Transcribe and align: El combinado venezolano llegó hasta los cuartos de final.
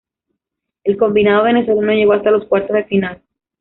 El 0.83 0.97
combinado 0.97 1.43
venezolano 1.43 1.93
llegó 1.93 2.13
hasta 2.13 2.31
los 2.31 2.47
cuartos 2.47 2.75
de 2.75 2.85
final. 2.85 3.21